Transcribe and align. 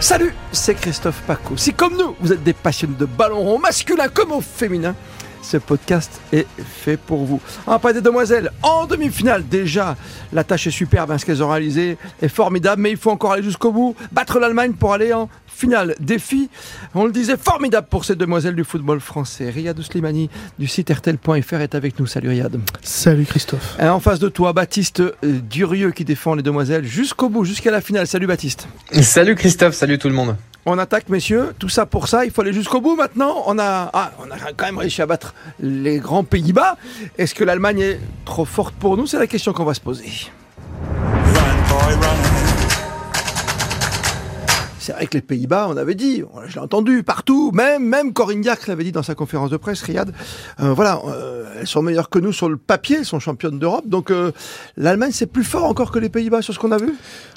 Salut, 0.00 0.34
c'est 0.50 0.74
Christophe 0.74 1.22
Paco. 1.28 1.56
Si 1.56 1.72
comme 1.72 1.96
nous, 1.96 2.16
vous 2.18 2.32
êtes 2.32 2.42
des 2.42 2.52
passionnés 2.52 2.96
de 2.98 3.04
ballon 3.04 3.38
rond 3.38 3.60
masculin 3.60 4.08
comme 4.08 4.32
au 4.32 4.40
féminin, 4.40 4.96
ce 5.46 5.56
podcast 5.58 6.20
est 6.32 6.46
fait 6.58 6.96
pour 6.96 7.24
vous. 7.24 7.40
Un 7.66 7.78
pas 7.78 7.92
des 7.92 8.00
demoiselles 8.00 8.50
en 8.62 8.86
demi-finale 8.86 9.46
déjà. 9.48 9.96
La 10.32 10.42
tâche 10.42 10.66
est 10.66 10.72
superbe, 10.72 11.12
hein, 11.12 11.18
ce 11.18 11.24
qu'elles 11.24 11.42
ont 11.42 11.48
réalisé 11.48 11.98
est 12.20 12.28
formidable, 12.28 12.82
mais 12.82 12.90
il 12.90 12.96
faut 12.96 13.10
encore 13.10 13.32
aller 13.32 13.44
jusqu'au 13.44 13.70
bout, 13.70 13.94
battre 14.10 14.40
l'Allemagne 14.40 14.72
pour 14.72 14.92
aller 14.92 15.12
en 15.12 15.28
finale. 15.46 15.94
Défi, 16.00 16.50
on 16.94 17.04
le 17.04 17.12
disait, 17.12 17.36
formidable 17.36 17.86
pour 17.88 18.04
ces 18.04 18.16
demoiselles 18.16 18.56
du 18.56 18.64
football 18.64 19.00
français. 19.00 19.48
Riyad 19.48 19.80
Slimani 19.80 20.28
du 20.58 20.66
site 20.66 20.90
RTL.fr 20.90 21.60
est 21.60 21.74
avec 21.74 21.98
nous. 22.00 22.06
Salut 22.06 22.28
Riyad. 22.28 22.58
Salut 22.82 23.24
Christophe. 23.24 23.76
Et 23.80 23.88
en 23.88 24.00
face 24.00 24.18
de 24.18 24.28
toi, 24.28 24.52
Baptiste 24.52 25.00
euh, 25.00 25.12
Durieux 25.22 25.92
qui 25.92 26.04
défend 26.04 26.34
les 26.34 26.42
demoiselles 26.42 26.84
jusqu'au 26.84 27.28
bout, 27.28 27.44
jusqu'à 27.44 27.70
la 27.70 27.80
finale. 27.80 28.06
Salut 28.06 28.26
Baptiste. 28.26 28.66
Salut 29.00 29.36
Christophe, 29.36 29.74
salut 29.74 29.98
tout 29.98 30.08
le 30.08 30.14
monde. 30.14 30.36
On 30.68 30.78
attaque, 30.78 31.08
messieurs. 31.08 31.54
Tout 31.60 31.68
ça 31.68 31.86
pour 31.86 32.08
ça, 32.08 32.24
il 32.24 32.32
faut 32.32 32.40
aller 32.42 32.52
jusqu'au 32.52 32.80
bout 32.80 32.96
maintenant. 32.96 33.44
On 33.46 33.56
a, 33.56 33.88
ah, 33.92 34.10
on 34.18 34.28
a 34.32 34.36
quand 34.56 34.66
même 34.66 34.78
réussi 34.78 35.00
à 35.00 35.06
battre 35.06 35.32
les 35.60 35.98
grands 35.98 36.24
Pays-Bas. 36.24 36.76
Est-ce 37.16 37.36
que 37.36 37.44
l'Allemagne 37.44 37.78
est 37.78 38.00
trop 38.24 38.44
forte 38.44 38.74
pour 38.74 38.96
nous? 38.96 39.06
C'est 39.06 39.20
la 39.20 39.28
question 39.28 39.52
qu'on 39.52 39.64
va 39.64 39.74
se 39.74 39.80
poser. 39.80 40.10
C'est 44.86 44.92
vrai 44.92 45.08
que 45.08 45.14
les 45.14 45.20
Pays-Bas, 45.20 45.66
on 45.68 45.76
avait 45.76 45.96
dit, 45.96 46.22
je 46.46 46.54
l'ai 46.54 46.60
entendu 46.60 47.02
partout, 47.02 47.50
même 47.50 47.84
même 47.84 48.12
Corinne 48.12 48.40
Diacre 48.40 48.68
l'avait 48.68 48.84
dit 48.84 48.92
dans 48.92 49.02
sa 49.02 49.16
conférence 49.16 49.50
de 49.50 49.56
presse, 49.56 49.82
Riyad. 49.82 50.12
Euh, 50.60 50.74
voilà, 50.74 51.00
euh, 51.08 51.56
elles 51.58 51.66
sont 51.66 51.82
meilleures 51.82 52.08
que 52.08 52.20
nous 52.20 52.30
sur 52.30 52.48
le 52.48 52.56
papier, 52.56 52.98
elles 52.98 53.04
sont 53.04 53.18
championnes 53.18 53.58
d'Europe. 53.58 53.88
Donc 53.88 54.12
euh, 54.12 54.30
l'Allemagne, 54.76 55.10
c'est 55.12 55.26
plus 55.26 55.42
fort 55.42 55.64
encore 55.64 55.90
que 55.90 55.98
les 55.98 56.08
Pays-Bas 56.08 56.40
sur 56.40 56.54
ce 56.54 56.60
qu'on 56.60 56.70
a 56.70 56.78
vu? 56.78 56.94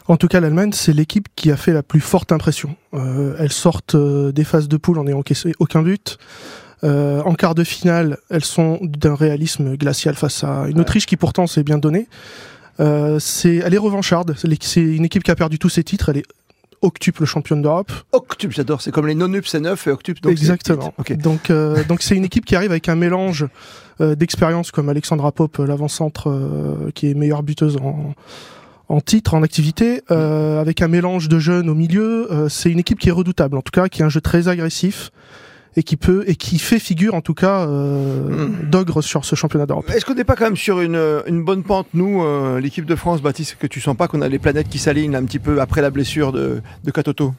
En 0.08 0.16
tout 0.16 0.28
cas, 0.28 0.40
l'Allemagne, 0.40 0.74
c'est 0.74 0.94
l'équipe 0.94 1.28
qui 1.36 1.50
a 1.50 1.58
fait 1.58 1.74
la 1.74 1.82
plus 1.82 2.02
forte 2.02 2.32
impression. 2.32 2.76
elles 2.94 3.52
sortent 3.52 3.96
des 3.96 4.44
phases 4.44 4.68
de 4.68 4.78
poule 4.78 5.00
en 5.00 5.06
n'ayant 5.06 5.18
encaissé 5.18 5.54
aucun 5.58 5.82
but. 5.82 6.20
en 6.84 7.34
quart 7.34 7.56
de 7.56 7.64
finale, 7.64 8.20
elles 8.30 8.46
sont 8.46 8.78
d'un 8.84 9.16
réalisme 9.16 9.76
glacial 9.76 10.14
face 10.14 10.44
à 10.44 10.68
une 10.70 10.80
Autriche 10.80 11.08
qui 11.08 11.18
pourtant 11.18 11.48
s'est 11.48 11.64
bien 11.64 11.80
donnée. 11.80 12.08
c'est, 12.78 13.56
elle 13.56 13.74
est 13.74 13.80
revancharde. 13.80 14.36
C'est 14.38 14.82
une 14.82 15.06
équipe 15.06 15.24
qui 15.24 15.32
a 15.32 15.36
perdu 15.36 15.58
tous 15.58 15.70
ses 15.70 15.84
titres. 15.84 16.10
Elle 16.10 16.18
est 16.18 16.26
octuple 16.82 17.26
championne 17.26 17.62
d'Europe. 17.62 17.92
Octuple, 18.12 18.54
j'adore. 18.54 18.82
C'est 18.82 18.92
comme 18.92 19.08
les 19.08 19.16
non-up, 19.16 19.46
c'est 19.46 19.60
neuf 19.60 19.88
et 19.88 19.92
octuple. 19.92 20.22
Donc 20.22 20.32
Exactement. 20.32 20.94
Donc, 21.18 21.50
euh, 21.50 21.84
donc 21.84 22.02
c'est 22.02 22.16
une 22.16 22.26
équipe 22.26 22.46
qui 22.46 22.56
arrive 22.56 22.72
avec 22.72 22.90
un 22.90 22.96
mélange 22.96 23.48
euh, 24.02 24.16
d'expérience 24.16 24.72
comme 24.72 24.90
Alexandra 24.90 25.32
Pope, 25.32 25.58
l'avant-centre 25.58 26.30
euh, 26.30 26.92
qui 26.96 27.10
est 27.10 27.14
meilleure 27.14 27.44
buteuse 27.44 27.78
en 27.78 28.14
en 28.92 29.02
titre, 29.02 29.36
en 29.36 29.44
activité, 29.44 30.02
avec 30.10 30.82
un 30.82 30.88
mélange 30.88 31.30
de 31.30 31.38
jeunes 31.38 31.70
au 31.70 31.76
milieu. 31.76 32.28
c'est 32.50 32.72
une 32.72 32.80
équipe 32.80 32.98
qui 32.98 33.10
est 33.10 33.12
redoutable, 33.12 33.56
en 33.56 33.62
tout 33.62 33.70
cas, 33.70 33.88
qui 33.88 34.02
a 34.02 34.08
un 34.08 34.10
jeu 34.10 34.20
très 34.20 34.48
agressif 34.48 35.12
et 35.76 35.84
qui 35.84 35.98
peut 35.98 36.24
et 36.28 36.36
qui 36.36 36.60
fait 36.60 36.80
figure 36.80 37.14
en 37.14 37.22
tout 37.22 37.34
cas 37.34 37.68
euh, 37.68 38.48
hmm. 38.48 38.70
d'ogre 38.70 39.02
sur 39.02 39.26
ce 39.26 39.36
championnat 39.36 39.66
d'Europe. 39.66 39.90
Est-ce 39.90 40.06
qu'on 40.06 40.16
n'est 40.16 40.24
pas 40.24 40.36
quand 40.36 40.46
même 40.46 40.58
sur 40.58 40.82
une, 40.82 41.22
une 41.28 41.44
bonne 41.44 41.64
pente 41.64 41.88
nous 41.94 42.24
euh, 42.24 42.60
l'équipe 42.60 42.86
de 42.86 42.96
France 42.96 43.22
Baptiste 43.22 43.58
que 43.60 43.68
tu 43.68 43.82
sens 43.82 43.96
pas 43.96 44.08
qu'on 44.08 44.22
a 44.22 44.28
les 44.28 44.40
planètes 44.40 44.70
qui 44.70 44.80
s'alignent 44.80 45.16
un 45.16 45.24
petit 45.24 45.40
peu 45.40 45.62
après 45.62 45.82
la 45.82 45.90
blessure 45.90 46.32
de, 46.32 46.62
de 46.84 46.92
Katoto? 46.92 47.34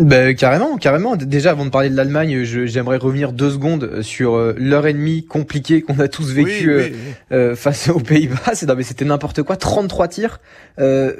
Ben, 0.00 0.34
carrément, 0.34 0.76
carrément. 0.78 1.16
Déjà, 1.16 1.50
avant 1.50 1.66
de 1.66 1.70
parler 1.70 1.90
de 1.90 1.96
l'Allemagne, 1.96 2.42
j'aimerais 2.44 2.96
revenir 2.96 3.32
deux 3.32 3.50
secondes 3.50 4.02
sur 4.02 4.34
euh, 4.34 4.54
l'heure 4.58 4.86
et 4.86 4.94
demie 4.94 5.24
compliquée 5.24 5.82
qu'on 5.82 5.98
a 5.98 6.08
tous 6.08 6.32
vécu 6.32 6.70
euh, 6.70 6.88
euh, 7.32 7.56
face 7.56 7.88
aux 7.88 8.00
Pays-Bas. 8.00 8.36
Non, 8.66 8.74
mais 8.76 8.82
c'était 8.82 9.04
n'importe 9.04 9.42
quoi. 9.42 9.56
33 9.56 10.08
tirs. 10.08 10.40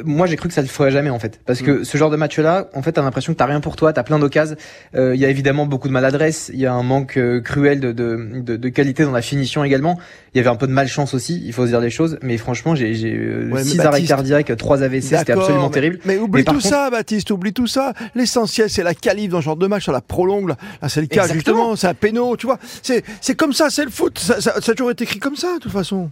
moi, 0.05 0.27
j'ai 0.27 0.37
cru 0.37 0.49
que 0.49 0.55
ça 0.55 0.63
ne 0.63 0.67
le 0.67 0.73
ferait 0.73 0.91
jamais 0.91 1.11
en 1.11 1.19
fait, 1.19 1.41
parce 1.45 1.63
que 1.63 1.81
mm. 1.81 1.85
ce 1.85 1.99
genre 1.99 2.11
de 2.11 2.17
match-là, 2.17 2.71
en 2.75 2.83
fait, 2.83 2.93
t'as 2.93 3.03
l'impression 3.03 3.33
que 3.33 3.39
t'as 3.39 3.47
rien 3.47 3.61
pour 3.61 3.77
toi, 3.77 3.93
t'as 3.93 4.03
plein 4.03 4.19
d'occasions. 4.19 4.57
Il 4.95 5.17
y 5.17 5.25
a 5.25 5.29
évidemment 5.29 5.67
beaucoup 5.67 5.89
de 5.89 5.93
maladresse. 5.93 6.51
Il 6.53 6.61
y 6.61 6.67
a 6.67 6.73
un 6.73 6.83
manque 6.83 7.19
cruel 7.45 7.81
de, 7.81 7.93
de, 7.93 8.41
de, 8.41 8.57
de, 8.57 8.69
qualité 8.69 9.05
dans 9.05 9.13
la 9.13 9.23
finition 9.23 9.63
également. 9.65 9.99
Il 10.35 10.39
y 10.39 10.41
avait 10.41 10.49
un 10.49 10.57
peu 10.57 10.67
de 10.67 10.73
malchance 10.73 11.13
aussi. 11.13 11.43
Il 11.45 11.53
faut 11.53 11.65
se 11.65 11.71
dire 11.71 11.81
les 11.81 11.91
choses. 11.91 12.19
Mais 12.23 12.39
franchement, 12.39 12.75
j'ai 12.75 12.95
6 12.95 13.81
arrêts 13.81 14.03
cardiaques, 14.03 14.57
3 14.57 14.83
AVC. 14.83 15.03
C'était 15.03 15.33
absolument 15.33 15.71
terrible. 15.71 15.99
Mais 16.05 16.19
oublie 16.19 16.45
tout 16.45 16.61
ça, 16.61 16.89
Baptiste. 16.91 17.31
Oublie 17.31 17.53
tout 17.53 17.67
ça. 17.67 17.93
L'essentiel 18.15 18.70
c'est 18.71 18.83
la 18.83 18.95
qualif 18.95 19.31
dans 19.31 19.41
ce 19.41 19.45
genre 19.45 19.57
de 19.57 19.67
match, 19.67 19.83
sur 19.83 19.93
la 19.93 20.01
prolongue. 20.01 20.49
Là, 20.49 20.89
c'est 20.89 21.01
le 21.01 21.07
cas, 21.07 21.29
justement, 21.29 21.77
c'est 21.77 21.89
un 21.89 21.95
péno, 21.95 22.37
tu 22.37 22.47
vois. 22.47 22.59
C'est 22.83 23.35
comme 23.37 23.53
ça, 23.53 23.69
c'est 23.71 23.85
le 23.85 23.91
foot. 23.91 24.19
Ça, 24.19 24.41
ça, 24.41 24.61
ça 24.61 24.73
a 24.73 24.75
toujours 24.75 24.91
été 24.91 25.05
écrit 25.05 25.19
comme 25.19 25.37
ça, 25.37 25.55
de 25.55 25.59
toute 25.59 25.73
façon. 25.73 26.11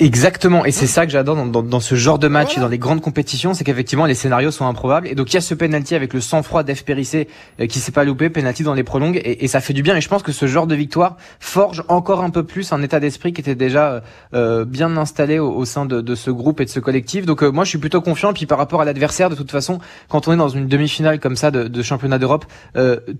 Exactement, 0.00 0.64
et 0.64 0.72
c'est 0.72 0.88
ça 0.88 1.06
que 1.06 1.12
j'adore 1.12 1.36
dans, 1.36 1.46
dans, 1.46 1.62
dans, 1.62 1.78
ce 1.78 1.94
genre 1.94 2.18
de 2.18 2.26
match 2.26 2.56
et 2.56 2.60
dans 2.60 2.66
les 2.66 2.78
grandes 2.78 3.00
compétitions, 3.00 3.54
c'est 3.54 3.62
qu'effectivement 3.62 4.06
les 4.06 4.14
scénarios 4.14 4.50
sont 4.50 4.66
improbables. 4.66 5.06
Et 5.06 5.14
donc 5.14 5.30
il 5.30 5.34
y 5.34 5.36
a 5.36 5.40
ce 5.40 5.54
penalty 5.54 5.94
avec 5.94 6.12
le 6.14 6.20
sang-froid 6.20 6.64
d'Ef 6.64 6.84
Périssé 6.84 7.28
euh, 7.60 7.68
qui 7.68 7.78
s'est 7.78 7.92
pas 7.92 8.02
loupé, 8.02 8.28
penalty 8.28 8.64
dans 8.64 8.74
les 8.74 8.82
prolongues, 8.82 9.20
et, 9.24 9.44
et, 9.44 9.48
ça 9.48 9.60
fait 9.60 9.72
du 9.72 9.84
bien. 9.84 9.94
Et 9.94 10.00
je 10.00 10.08
pense 10.08 10.24
que 10.24 10.32
ce 10.32 10.46
genre 10.46 10.66
de 10.66 10.74
victoire 10.74 11.16
forge 11.38 11.84
encore 11.86 12.24
un 12.24 12.30
peu 12.30 12.42
plus 12.42 12.72
un 12.72 12.82
état 12.82 12.98
d'esprit 12.98 13.32
qui 13.32 13.40
était 13.40 13.54
déjà 13.54 13.92
euh, 13.92 14.00
euh 14.34 14.64
bien 14.64 14.96
installé 14.96 15.38
au, 15.38 15.52
au 15.52 15.64
sein 15.64 15.86
de, 15.86 16.00
de, 16.00 16.14
ce 16.16 16.32
groupe 16.32 16.60
et 16.60 16.64
de 16.64 16.70
ce 16.70 16.80
collectif. 16.80 17.24
Donc 17.24 17.44
euh, 17.44 17.52
moi 17.52 17.62
je 17.62 17.68
suis 17.68 17.78
plutôt 17.78 18.00
confiant. 18.00 18.32
Puis 18.32 18.46
par 18.46 18.58
rapport 18.58 18.80
à 18.80 18.84
l'adversaire, 18.84 19.30
de 19.30 19.36
toute 19.36 19.52
façon, 19.52 19.78
quand 20.08 20.26
on 20.26 20.32
est 20.32 20.36
dans 20.36 20.48
une 20.48 20.66
demi-finale 20.66 21.20
comme 21.20 21.36
ça 21.36 21.52
de, 21.52 21.68
de 21.68 21.82
championnat 21.82 22.18
d'Europe, 22.18 22.46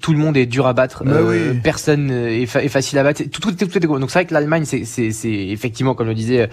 tout 0.00 0.12
le 0.12 0.18
monde 0.18 0.36
est 0.36 0.46
dur 0.46 0.66
à 0.66 0.72
battre. 0.72 1.04
Bah 1.04 1.18
oui. 1.24 1.56
Personne 1.62 2.10
est, 2.10 2.42
est, 2.42 2.68
facile 2.68 2.98
à 2.98 3.04
battre. 3.04 3.22
Tout, 3.30 3.41
tout, 3.41 3.52
tout, 3.52 3.66
tout 3.66 3.78
est 3.78 3.80
Donc 3.80 4.10
c'est 4.10 4.18
vrai 4.18 4.24
que 4.24 4.34
l'Allemagne, 4.34 4.64
c'est 4.64 4.82
effectivement, 5.24 5.94
comme 5.94 6.08
le 6.08 6.14
disait 6.14 6.48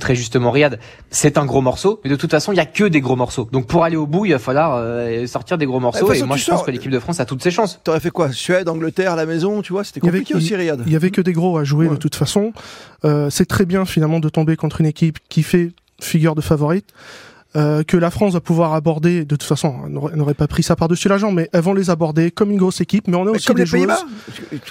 très 0.00 0.14
justement 0.14 0.50
Riyad, 0.50 0.78
c'est 1.10 1.38
un 1.38 1.44
gros 1.44 1.60
morceau, 1.60 2.00
mais 2.04 2.10
de 2.10 2.16
toute 2.16 2.30
façon, 2.30 2.52
il 2.52 2.56
y 2.56 2.60
a 2.60 2.66
que 2.66 2.84
des 2.84 3.00
gros 3.00 3.16
morceaux. 3.16 3.48
Donc 3.52 3.66
pour 3.66 3.84
aller 3.84 3.96
au 3.96 4.06
bout, 4.06 4.26
il 4.26 4.32
va 4.32 4.38
falloir 4.38 4.76
euh, 4.76 5.26
sortir 5.26 5.58
des 5.58 5.66
gros 5.66 5.80
morceaux. 5.80 6.12
et 6.12 6.22
moi, 6.22 6.36
je 6.36 6.46
pense 6.46 6.62
que 6.62 6.70
l'équipe 6.70 6.90
de 6.90 6.98
France 6.98 7.20
a 7.20 7.24
toutes 7.24 7.42
ses 7.42 7.50
chances. 7.50 7.80
T'aurais 7.84 8.00
fait 8.00 8.10
quoi? 8.10 8.32
Suède, 8.32 8.68
Angleterre, 8.68 9.12
à 9.12 9.16
la 9.16 9.26
maison, 9.26 9.62
tu 9.62 9.72
vois 9.72 9.84
C'était 9.84 10.00
compliqué 10.00 10.34
aussi, 10.34 10.54
Riyad. 10.54 10.82
Il 10.86 10.92
y 10.92 10.96
avait 10.96 11.10
que 11.10 11.20
des 11.20 11.32
gros 11.32 11.58
à 11.58 11.64
jouer 11.64 11.88
de 11.88 11.96
toute 11.96 12.14
façon. 12.14 12.52
Euh, 13.04 13.30
c'est 13.30 13.46
très 13.46 13.66
bien 13.66 13.84
finalement 13.84 14.20
de 14.20 14.28
tomber 14.28 14.56
contre 14.56 14.80
une 14.80 14.86
équipe 14.86 15.18
qui 15.28 15.42
fait 15.42 15.72
figure 16.00 16.34
de 16.34 16.40
favorite. 16.40 16.86
Euh, 17.56 17.82
que 17.84 17.96
la 17.96 18.10
France 18.10 18.34
va 18.34 18.40
pouvoir 18.40 18.74
aborder. 18.74 19.24
De 19.24 19.34
toute 19.34 19.48
façon, 19.48 19.74
elle 19.86 20.18
n'aurait 20.18 20.34
pas 20.34 20.46
pris 20.46 20.62
ça 20.62 20.76
par-dessus 20.76 21.08
la 21.08 21.16
jambe, 21.16 21.36
mais 21.36 21.48
elles 21.54 21.62
vont 21.62 21.72
les 21.72 21.88
aborder 21.88 22.30
comme 22.30 22.50
une 22.50 22.58
grosse 22.58 22.82
équipe. 22.82 23.08
Mais 23.08 23.16
on 23.16 23.26
a 23.26 23.30
aussi 23.30 23.46
comme 23.46 23.56
des 23.56 23.64
les 23.64 23.70
Pays-Bas, 23.70 23.98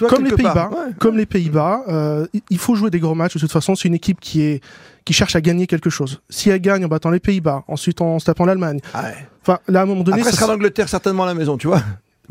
comme 0.08 0.24
les 0.24 0.30
Pays-Bas, 0.30 0.70
comme 1.00 1.16
les 1.16 1.26
Pays-Bas. 1.26 1.82
Euh, 1.88 2.26
il 2.48 2.58
faut 2.58 2.76
jouer 2.76 2.90
des 2.90 3.00
gros 3.00 3.14
matchs. 3.14 3.34
De 3.34 3.40
toute 3.40 3.50
façon, 3.50 3.74
c'est 3.74 3.88
une 3.88 3.94
équipe 3.94 4.20
qui 4.20 4.42
est 4.42 4.60
qui 5.04 5.12
cherche 5.12 5.34
à 5.34 5.40
gagner 5.40 5.66
quelque 5.66 5.90
chose. 5.90 6.20
Si 6.30 6.50
elle 6.50 6.60
gagne 6.60 6.84
en 6.84 6.88
battant 6.88 7.10
les 7.10 7.20
Pays-Bas, 7.20 7.64
ensuite 7.66 8.00
en 8.00 8.18
se 8.20 8.24
tapant 8.26 8.44
l'Allemagne. 8.44 8.80
Enfin, 9.42 9.58
là, 9.68 9.80
à 9.80 9.82
un 9.82 9.86
moment 9.86 10.02
donné, 10.02 10.18
Après, 10.20 10.30
ça 10.30 10.38
sera 10.38 10.52
l'Angleterre 10.52 10.88
certainement 10.88 11.24
à 11.24 11.26
la 11.26 11.34
maison, 11.34 11.56
tu 11.56 11.66
vois. 11.66 11.82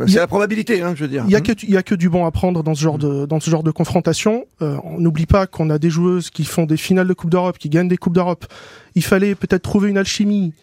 C'est 0.08 0.16
la 0.16 0.28
probabilité, 0.28 0.82
hein, 0.82 0.94
je 0.96 1.04
veux 1.04 1.10
dire. 1.10 1.24
Il 1.28 1.32
y 1.32 1.36
a 1.36 1.42
y 1.68 1.78
a 1.78 1.84
que 1.84 1.96
du 1.96 2.10
bon 2.10 2.26
à 2.26 2.32
prendre 2.32 2.64
dans 2.64 2.76
ce 2.76 2.82
genre 2.82 2.98
de 2.98 3.26
dans 3.26 3.40
ce 3.40 3.50
genre 3.50 3.64
de 3.64 3.72
confrontation. 3.72 4.46
Euh, 4.62 4.78
on 4.84 5.00
n'oublie 5.00 5.26
pas 5.26 5.48
qu'on 5.48 5.70
a 5.70 5.78
des 5.78 5.90
joueuses 5.90 6.30
qui 6.30 6.44
font 6.44 6.66
des 6.66 6.78
finales 6.78 7.08
de 7.08 7.14
Coupe 7.14 7.30
d'Europe, 7.30 7.58
qui 7.58 7.70
gagnent 7.70 7.88
des 7.88 7.98
coupes 7.98 8.14
d'Europe. 8.14 8.46
Il 8.96 9.04
fallait 9.04 9.36
peut-être 9.36 9.64
trouver 9.64 9.90
une 9.90 9.98
alchimie 9.98 10.54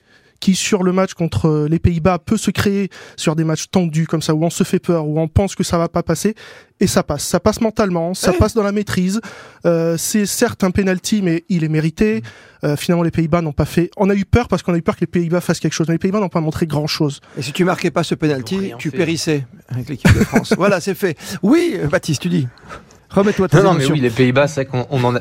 qui 0.42 0.56
sur 0.56 0.82
le 0.82 0.92
match 0.92 1.14
contre 1.14 1.68
les 1.70 1.78
Pays-Bas 1.78 2.18
peut 2.18 2.36
se 2.36 2.50
créer 2.50 2.90
sur 3.16 3.36
des 3.36 3.44
matchs 3.44 3.66
tendus 3.70 4.08
comme 4.08 4.20
ça 4.22 4.34
où 4.34 4.44
on 4.44 4.50
se 4.50 4.64
fait 4.64 4.80
peur 4.80 5.06
où 5.06 5.20
on 5.20 5.28
pense 5.28 5.54
que 5.54 5.62
ça 5.62 5.78
va 5.78 5.88
pas 5.88 6.02
passer. 6.02 6.34
Et 6.80 6.88
ça 6.88 7.04
passe. 7.04 7.22
Ça 7.22 7.38
passe 7.38 7.60
mentalement 7.60 8.12
ça 8.12 8.32
passe 8.32 8.54
dans 8.54 8.64
la 8.64 8.72
maîtrise. 8.72 9.20
Euh, 9.66 9.96
c'est 9.96 10.26
certes 10.26 10.64
un 10.64 10.72
penalty 10.72 11.22
mais 11.22 11.44
il 11.48 11.62
est 11.62 11.68
mérité. 11.68 12.22
Euh, 12.64 12.76
finalement 12.76 13.04
les 13.04 13.12
Pays-Bas 13.12 13.40
n'ont 13.40 13.52
pas 13.52 13.64
fait 13.64 13.90
on 13.96 14.10
a 14.10 14.14
eu 14.14 14.24
peur 14.24 14.48
parce 14.48 14.62
qu'on 14.62 14.74
a 14.74 14.76
eu 14.76 14.82
peur 14.82 14.96
que 14.96 15.02
les 15.02 15.06
Pays-Bas 15.06 15.40
fassent 15.40 15.60
quelque 15.60 15.74
chose 15.74 15.86
mais 15.86 15.94
les 15.94 15.98
Pays-Bas 15.98 16.18
n'ont 16.18 16.28
pas 16.28 16.40
montré 16.40 16.66
grand 16.66 16.88
chose 16.88 17.20
et 17.36 17.42
si 17.42 17.52
tu 17.52 17.64
marquais 17.64 17.90
pas 17.92 18.02
ce 18.02 18.16
penalty 18.16 18.72
tu 18.78 18.90
périssais 18.90 19.46
avec 19.68 19.88
l'équipe 19.88 20.12
de 20.12 20.24
France. 20.24 20.54
Voilà 20.56 20.80
c'est 20.80 20.94
fait. 20.96 21.16
Oui 21.42 21.78
Baptiste 21.88 22.22
tu 22.22 22.28
dis. 22.28 22.48
Remets-toi 23.10 23.46
non, 23.54 23.62
non 23.62 23.74
mais 23.74 23.86
oui 23.86 24.00
les 24.00 24.10
Pays-Bas 24.10 24.48
c'est 24.48 24.66
qu'on 24.66 24.86
en 24.90 25.16
a 25.16 25.20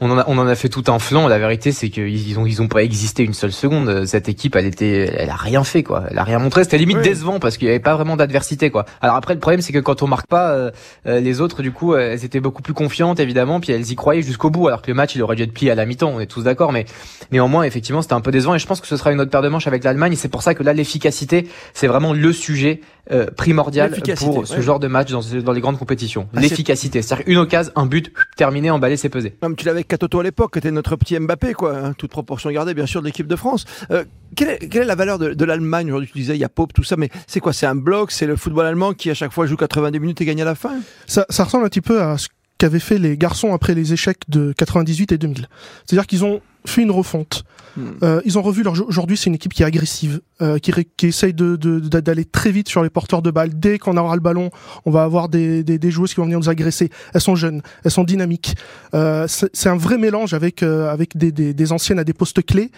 on 0.00 0.10
en, 0.10 0.18
a, 0.18 0.24
on 0.28 0.36
en 0.38 0.46
a 0.46 0.54
fait 0.54 0.68
tout 0.68 0.84
un 0.88 0.98
flanc. 0.98 1.26
La 1.28 1.38
vérité, 1.38 1.72
c'est 1.72 1.88
qu'ils 1.88 2.38
ont, 2.38 2.46
ils 2.46 2.60
ont 2.60 2.68
pas 2.68 2.82
existé 2.82 3.22
une 3.22 3.32
seule 3.32 3.52
seconde. 3.52 4.04
Cette 4.06 4.28
équipe, 4.28 4.54
elle 4.56 4.66
était, 4.66 5.14
elle 5.16 5.30
a 5.30 5.36
rien 5.36 5.64
fait, 5.64 5.82
quoi. 5.82 6.04
Elle 6.10 6.18
a 6.18 6.24
rien 6.24 6.38
montré. 6.38 6.64
C'était 6.64 6.78
limite 6.78 7.00
décevant 7.00 7.38
parce 7.38 7.56
qu'il 7.56 7.66
y 7.66 7.70
avait 7.70 7.80
pas 7.80 7.94
vraiment 7.94 8.16
d'adversité, 8.16 8.70
quoi. 8.70 8.84
Alors 9.00 9.16
après, 9.16 9.34
le 9.34 9.40
problème, 9.40 9.62
c'est 9.62 9.72
que 9.72 9.78
quand 9.78 10.02
on 10.02 10.06
marque 10.06 10.26
pas, 10.26 10.50
euh, 10.50 10.70
euh, 11.06 11.20
les 11.20 11.40
autres, 11.40 11.62
du 11.62 11.72
coup, 11.72 11.94
elles 11.94 12.24
étaient 12.24 12.40
beaucoup 12.40 12.62
plus 12.62 12.74
confiantes, 12.74 13.20
évidemment, 13.20 13.60
puis 13.60 13.72
elles 13.72 13.90
y 13.90 13.94
croyaient 13.96 14.22
jusqu'au 14.22 14.50
bout. 14.50 14.68
Alors 14.68 14.82
que 14.82 14.90
le 14.90 14.94
match, 14.94 15.14
il 15.14 15.22
aurait 15.22 15.36
dû 15.36 15.42
être 15.42 15.54
plié 15.54 15.70
à 15.70 15.74
la 15.74 15.86
mi-temps. 15.86 16.12
On 16.14 16.20
est 16.20 16.26
tous 16.26 16.42
d'accord, 16.42 16.72
mais 16.72 16.84
néanmoins, 17.32 17.62
effectivement, 17.62 18.02
c'était 18.02 18.14
un 18.14 18.20
peu 18.20 18.30
décevant. 18.30 18.54
Et 18.54 18.58
je 18.58 18.66
pense 18.66 18.80
que 18.80 18.86
ce 18.86 18.96
sera 18.96 19.12
une 19.12 19.20
autre 19.20 19.30
paire 19.30 19.42
de 19.42 19.48
manches 19.48 19.66
avec 19.66 19.82
l'Allemagne. 19.82 20.12
Et 20.12 20.16
c'est 20.16 20.28
pour 20.28 20.42
ça 20.42 20.54
que 20.54 20.62
là, 20.62 20.72
l'efficacité, 20.72 21.48
c'est 21.72 21.86
vraiment 21.86 22.12
le 22.12 22.32
sujet 22.32 22.80
euh, 23.12 23.26
primordial 23.36 23.96
pour 24.18 24.46
ce 24.46 24.60
genre 24.60 24.80
de 24.80 24.88
match 24.88 25.10
dans, 25.10 25.22
dans 25.42 25.52
les 25.52 25.60
grandes 25.60 25.78
compétitions. 25.78 26.28
Ah, 26.34 26.40
l'efficacité, 26.40 27.02
c'est-à-dire 27.02 27.24
une 27.28 27.38
occasion, 27.38 27.72
un 27.76 27.86
but, 27.86 28.12
terminé, 28.36 28.70
emballé, 28.70 28.96
c'est 28.96 29.08
pesé. 29.08 29.34
Comme 29.40 29.56
tu 29.56 29.64
l'avais 29.64 29.84
avec 29.86 29.88
Katoto 29.88 30.20
à 30.20 30.22
l'époque, 30.22 30.56
était 30.56 30.70
notre 30.70 30.96
petit 30.96 31.18
Mbappé, 31.18 31.54
quoi, 31.54 31.76
hein, 31.76 31.92
toute 31.92 32.10
proportion 32.10 32.50
gardée, 32.50 32.74
bien 32.74 32.86
sûr, 32.86 33.00
de 33.00 33.06
l'équipe 33.06 33.26
de 33.26 33.36
France. 33.36 33.64
Euh, 33.90 34.04
quelle, 34.34 34.58
est, 34.60 34.84
la 34.84 34.94
valeur 34.94 35.18
de, 35.18 35.32
de 35.32 35.44
l'Allemagne 35.44 35.86
aujourd'hui 35.86 36.10
Tu 36.12 36.18
disais, 36.18 36.36
il 36.36 36.40
y 36.40 36.44
a 36.44 36.48
Pope, 36.48 36.72
tout 36.72 36.82
ça, 36.82 36.96
mais 36.96 37.08
c'est 37.26 37.40
quoi? 37.40 37.52
C'est 37.52 37.66
un 37.66 37.76
bloc? 37.76 38.10
C'est 38.10 38.26
le 38.26 38.36
football 38.36 38.66
allemand 38.66 38.92
qui 38.92 39.10
à 39.10 39.14
chaque 39.14 39.32
fois 39.32 39.46
joue 39.46 39.56
90 39.56 39.98
minutes 40.00 40.20
et 40.20 40.24
gagne 40.24 40.42
à 40.42 40.44
la 40.44 40.54
fin? 40.54 40.80
Ça, 41.06 41.24
ça 41.30 41.44
ressemble 41.44 41.64
un 41.64 41.68
petit 41.68 41.80
peu 41.80 42.02
à 42.02 42.18
ce 42.18 42.28
qu'avaient 42.58 42.80
fait 42.80 42.98
les 42.98 43.16
garçons 43.18 43.52
après 43.52 43.74
les 43.74 43.92
échecs 43.92 44.20
de 44.28 44.52
98 44.56 45.12
et 45.12 45.18
2000. 45.18 45.48
C'est-à-dire 45.84 46.06
qu'ils 46.06 46.24
ont 46.24 46.40
fait 46.64 46.82
une 46.82 46.90
refonte. 46.90 47.44
Hmm. 47.76 47.82
Euh, 48.02 48.20
ils 48.24 48.38
ont 48.38 48.42
revu 48.42 48.62
leur. 48.62 48.72
Aujourd'hui, 48.88 49.16
c'est 49.16 49.26
une 49.26 49.34
équipe 49.34 49.52
qui 49.52 49.62
est 49.62 49.66
agressive, 49.66 50.20
euh, 50.40 50.58
qui, 50.58 50.72
ré- 50.72 50.88
qui 50.96 51.08
essaye 51.08 51.34
de, 51.34 51.56
de- 51.56 51.78
de- 51.78 52.00
d'aller 52.00 52.24
très 52.24 52.50
vite 52.50 52.68
sur 52.68 52.82
les 52.82 52.88
porteurs 52.90 53.20
de 53.22 53.30
balles. 53.30 53.50
Dès 53.58 53.78
qu'on 53.78 53.96
aura 53.98 54.14
le 54.16 54.22
ballon, 54.22 54.50
on 54.86 54.90
va 54.90 55.02
avoir 55.02 55.28
des, 55.28 55.62
des, 55.62 55.78
des 55.78 55.90
joueuses 55.90 56.10
qui 56.14 56.16
vont 56.16 56.24
venir 56.24 56.38
nous 56.38 56.48
agresser. 56.48 56.90
Elles 57.12 57.20
sont 57.20 57.36
jeunes, 57.36 57.60
elles 57.84 57.90
sont 57.90 58.04
dynamiques. 58.04 58.54
Euh, 58.94 59.26
c'est, 59.28 59.68
un 59.68 59.76
vrai 59.76 59.98
mélange 59.98 60.32
avec 60.32 60.62
euh, 60.62 60.90
avec 60.90 61.16
des, 61.16 61.30
des, 61.32 61.52
des 61.54 61.72
anciennes 61.72 61.98
à 61.98 62.04
des 62.04 62.14
postes 62.14 62.44
clés. 62.44 62.70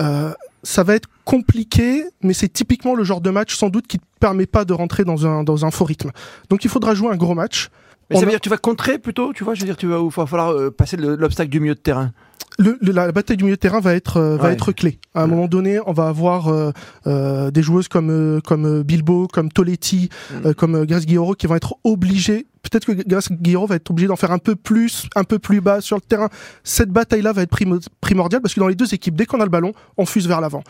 Euh, 0.00 0.32
ça 0.62 0.84
va 0.84 0.94
être 0.94 1.08
compliqué, 1.24 2.04
mais 2.22 2.32
c'est 2.34 2.48
typiquement 2.48 2.94
le 2.94 3.02
genre 3.04 3.20
de 3.20 3.30
match 3.30 3.56
sans 3.56 3.68
doute 3.68 3.86
qui 3.88 3.96
ne 3.98 4.02
permet 4.20 4.46
pas 4.46 4.64
de 4.64 4.72
rentrer 4.72 5.04
dans 5.04 5.26
un 5.26 5.42
dans 5.42 5.66
un 5.66 5.70
faux 5.72 5.84
rythme. 5.84 6.12
Donc 6.48 6.64
il 6.64 6.70
faudra 6.70 6.94
jouer 6.94 7.10
un 7.12 7.16
gros 7.16 7.34
match. 7.34 7.68
Mais 8.12 8.20
ça 8.20 8.20
veut 8.22 8.28
a- 8.28 8.30
dire 8.30 8.38
que 8.40 8.44
tu 8.44 8.48
vas 8.50 8.58
contrer 8.58 8.98
plutôt, 8.98 9.32
tu 9.32 9.44
vois, 9.44 9.54
je 9.54 9.60
veux 9.60 9.66
dire, 9.66 9.76
tu 9.76 9.86
vas, 9.86 9.98
il 9.98 10.08
va 10.10 10.26
falloir 10.26 10.50
euh, 10.52 10.70
passer 10.70 10.96
le- 10.96 11.16
l'obstacle 11.16 11.50
du 11.50 11.60
milieu 11.60 11.74
de 11.74 11.80
terrain. 11.80 12.12
le, 12.58 12.76
le- 12.82 12.92
la 12.92 13.10
bataille 13.12 13.38
du 13.38 13.44
milieu 13.44 13.56
de 13.56 13.60
terrain 13.60 13.80
va 13.80 13.94
être 13.94 14.18
euh, 14.18 14.36
va 14.36 14.52
être 14.52 14.72
clé. 14.72 14.98
À 15.14 15.22
un 15.22 15.24
Ouais. 15.24 15.30
moment 15.30 15.46
donné, 15.48 15.78
on 15.86 15.92
va 15.94 16.08
avoir 16.08 16.48
euh, 16.48 16.70
euh, 17.06 17.50
des 17.50 17.62
joueuses 17.62 17.88
comme 17.88 18.10
euh, 18.10 18.40
comme 18.46 18.82
Bilbo, 18.82 19.26
comme 19.26 19.50
Toletti, 19.50 20.10
Mm. 20.30 20.46
euh, 20.46 20.52
comme 20.52 20.84
Grace 20.84 21.06
Guilloro 21.06 21.32
qui 21.34 21.46
vont 21.46 21.54
être 21.56 21.76
obligés. 21.82 22.46
Peut-être 22.62 22.84
que 22.84 22.92
Grace 23.08 23.32
Guilloro 23.32 23.66
va 23.66 23.76
être 23.76 23.90
obligé 23.90 24.06
d'en 24.06 24.16
faire 24.16 24.30
un 24.32 24.38
peu 24.38 24.54
plus, 24.54 25.08
un 25.16 25.24
peu 25.24 25.38
plus 25.38 25.60
bas 25.62 25.80
sur 25.80 25.96
le 25.96 26.02
terrain. 26.02 26.28
Cette 26.62 26.90
bataille-là 26.90 27.32
va 27.32 27.42
être 27.42 27.50
primo- 27.50 27.80
primordiale 28.02 28.42
parce 28.42 28.52
que 28.54 28.60
dans 28.60 28.68
les 28.68 28.74
deux 28.76 28.92
équipes, 28.94 29.14
dès 29.16 29.24
qu'on 29.26 29.40
a 29.40 29.44
le 29.44 29.50
ballon, 29.50 29.72
on 29.96 30.04
fuse 30.06 30.28
vers 30.28 30.40
l'avant. 30.42 30.62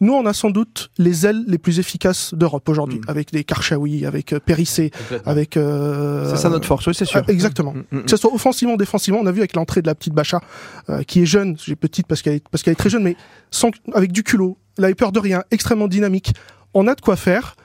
Nous, 0.00 0.12
on 0.14 0.24
a 0.24 0.32
sans 0.32 0.50
doute 0.50 0.90
les 0.98 1.26
ailes 1.26 1.44
les 1.46 1.58
plus 1.58 1.78
efficaces 1.78 2.32
d'Europe 2.34 2.68
aujourd'hui, 2.68 2.98
Mm. 3.00 3.10
avec 3.10 3.32
des 3.32 3.44
Karchaoui, 3.44 4.06
avec 4.06 4.32
euh, 4.32 4.40
Périssé, 4.40 4.90
avec. 5.26 5.56
euh, 5.58 6.30
C'est 6.30 6.36
ça 6.42 6.48
notre 6.48 6.66
force, 6.66 6.86
oui, 6.86 6.94
c'est 6.94 7.04
sûr. 7.04 7.18
euh, 7.20 7.22
exactement. 7.32 7.74
Mm, 7.74 7.98
mm, 7.98 8.02
Que 8.04 8.10
ce 8.10 8.16
soit 8.16 8.32
offensivement, 8.32 8.76
défensivement, 8.76 9.20
on 9.20 9.26
a 9.26 9.32
vu 9.32 9.40
avec 9.40 9.54
l'entrée 9.54 9.82
de 9.82 9.86
la 9.86 9.94
petite 9.94 10.14
Bacha, 10.14 10.40
euh, 10.88 11.02
qui 11.02 11.22
est 11.22 11.26
jeune, 11.26 11.56
j'ai 11.62 11.76
petite 11.76 12.06
parce 12.06 12.22
qu'elle 12.22 12.34
est, 12.36 12.48
parce 12.48 12.62
qu'elle 12.62 12.72
est 12.72 12.76
très 12.76 12.90
jeune, 12.90 13.02
mais 13.02 13.16
sans, 13.50 13.70
avec 13.92 14.10
du 14.12 14.22
culot, 14.22 14.56
elle 14.78 14.84
avait 14.86 14.94
peur 14.94 15.12
de 15.12 15.20
rien, 15.20 15.42
extrêmement 15.50 15.88
dynamique. 15.88 16.32
On 16.72 16.86
a 16.88 16.94
de 16.94 17.00
quoi 17.00 17.16
faire. 17.16 17.56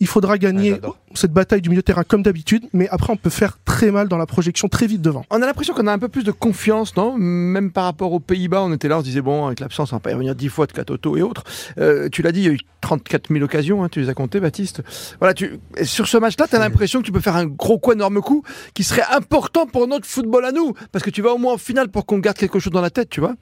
Il 0.00 0.06
faudra 0.06 0.38
gagner 0.38 0.70
j'adore. 0.70 0.98
cette 1.14 1.32
bataille 1.32 1.60
du 1.60 1.68
milieu 1.68 1.82
de 1.82 1.84
terrain 1.84 2.04
comme 2.04 2.22
d'habitude, 2.22 2.64
mais 2.72 2.88
après 2.88 3.12
on 3.12 3.16
peut 3.16 3.30
faire 3.30 3.58
très 3.64 3.90
mal 3.90 4.08
dans 4.08 4.16
la 4.16 4.26
projection 4.26 4.68
très 4.68 4.86
vite 4.86 5.02
devant. 5.02 5.24
On 5.30 5.42
a 5.42 5.46
l'impression 5.46 5.74
qu'on 5.74 5.86
a 5.86 5.92
un 5.92 5.98
peu 5.98 6.08
plus 6.08 6.24
de 6.24 6.32
confiance, 6.32 6.96
non? 6.96 7.16
Même 7.18 7.70
par 7.70 7.84
rapport 7.84 8.12
aux 8.12 8.20
Pays-Bas, 8.20 8.62
on 8.62 8.72
était 8.72 8.88
là, 8.88 8.96
on 8.96 9.00
se 9.00 9.04
disait, 9.04 9.20
bon, 9.20 9.46
avec 9.46 9.60
l'absence, 9.60 9.92
on 9.92 9.96
va 9.96 10.00
pas 10.00 10.10
y 10.10 10.14
revenir 10.14 10.34
dix 10.34 10.48
fois 10.48 10.66
de 10.66 10.72
Katoto 10.72 11.16
et 11.16 11.22
autres. 11.22 11.44
Euh, 11.78 12.08
tu 12.10 12.22
l'as 12.22 12.32
dit, 12.32 12.40
il 12.40 12.46
y 12.46 12.48
a 12.48 12.52
eu 12.52 12.60
34 12.80 13.30
000 13.30 13.44
occasions, 13.44 13.84
hein, 13.84 13.88
tu 13.90 14.00
les 14.00 14.08
as 14.08 14.14
comptées, 14.14 14.40
Baptiste. 14.40 14.82
Voilà, 15.18 15.34
tu... 15.34 15.58
sur 15.82 16.08
ce 16.08 16.16
match-là, 16.16 16.48
tu 16.48 16.56
as 16.56 16.58
l'impression 16.58 17.00
que 17.00 17.06
tu 17.06 17.12
peux 17.12 17.20
faire 17.20 17.36
un 17.36 17.46
gros 17.46 17.78
coup, 17.78 17.92
énorme 17.92 18.20
coup, 18.22 18.42
qui 18.72 18.84
serait 18.84 19.04
important 19.14 19.66
pour 19.66 19.86
notre 19.86 20.06
football 20.06 20.46
à 20.46 20.52
nous, 20.52 20.74
parce 20.92 21.04
que 21.04 21.10
tu 21.10 21.20
vas 21.20 21.32
au 21.32 21.38
moins 21.38 21.54
en 21.54 21.58
finale 21.58 21.88
pour 21.88 22.06
qu'on 22.06 22.18
garde 22.18 22.38
quelque 22.38 22.58
chose 22.58 22.72
dans 22.72 22.80
la 22.80 22.90
tête, 22.90 23.10
tu 23.10 23.20
vois? 23.20 23.34